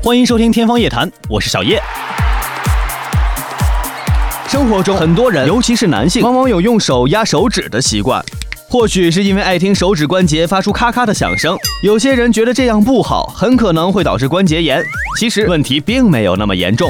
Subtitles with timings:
[0.00, 1.82] 欢迎收听《天方夜谭》，我是小叶。
[4.46, 8.24] 生活中，很多人，尤其是男性，往往有用手压手指的习惯。
[8.68, 14.84] 或许是因为爱听手指关节发出咔咔的响声，有些人觉得这样不好，很可能会导致关节炎。
[15.18, 16.88] 其实问题并没有那么严重。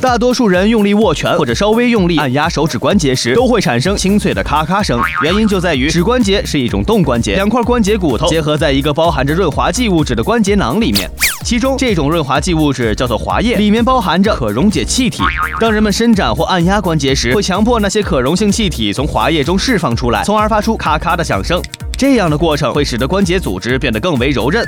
[0.00, 5.00] 大多数人用力握拳或者稍微用力按压手指关节时，都会产生清脆的咔咔声。
[5.22, 11.10] 原因就在于指关节是一种动关节，两块关节骨头结合在一个包含着润滑剂物质的关节囊里面。
[11.44, 15.22] 其中这种润滑剂物质叫做滑液，里面包含着可溶解气体。
[15.58, 21.60] 当人们伸展或按压关节时，会强迫那些可溶性气体从滑液中释放出来，从而发出咔咔的响声。
[21.96, 24.62] 这样的过程会使得关节组织变得更为柔韧。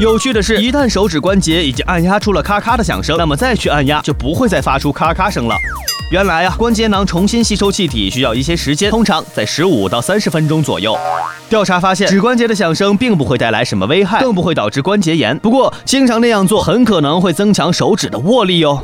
[0.00, 5.54] 有趣的是，一旦手指关节已经按压出了咔咔的响声，那么再去按压就不会再发出咔咔声了。
[6.10, 10.96] 原来啊，关节囊重新吸收气体需要一些时间，通常在十五到三十分钟左右。
[11.50, 15.38] 调查发现，指关节的响声并不会带来什么危害，更不会导致关节炎。
[15.40, 18.82] 不过，经常那样做很可能会增强手指的握力哟。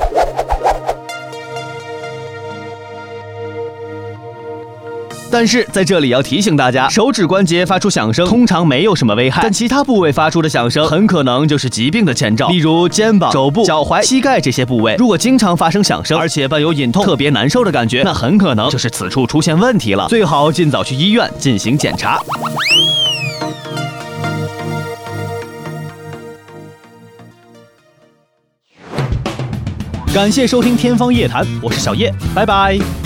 [5.38, 12.48] 但是在这里要提醒大家，手指关节发出响声通常没有什么危害，但其他部位发出的响声很可能就是疾病的前兆。
[12.48, 22.18] 例如肩膀、肘部、脚踝、膝盖这些部位，如果经常发生响声，而且伴有隐痛、特别难受的感觉，那很可能就是此处出现问题了，最好尽早去医院进行检查。
[30.14, 33.05] 感谢收听《天方夜谭》，我是小叶，拜拜。